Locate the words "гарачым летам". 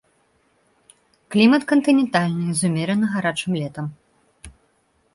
3.15-3.85